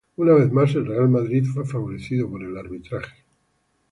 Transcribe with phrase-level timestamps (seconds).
[0.15, 3.23] Una vez más el Real Madrid fue favorecido por el arbitraje